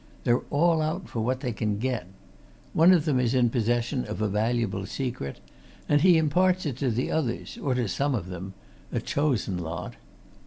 They're 0.23 0.41
all 0.49 0.81
out 0.81 1.07
for 1.07 1.19
what 1.19 1.41
they 1.41 1.51
can 1.51 1.77
get. 1.77 2.07
One 2.73 2.91
of 2.91 3.05
them 3.05 3.19
is 3.19 3.35
in 3.35 3.51
possession 3.51 4.03
of 4.05 4.19
a 4.19 4.27
valuable 4.27 4.87
secret, 4.87 5.39
and 5.87 6.01
he 6.01 6.17
imparts 6.17 6.65
it 6.65 6.77
to 6.77 6.89
the 6.89 7.11
others, 7.11 7.59
or 7.61 7.75
to 7.75 7.87
some 7.87 8.15
of 8.15 8.25
them 8.27 8.55
a 8.91 8.99
chosen 8.99 9.59
lot. 9.59 9.97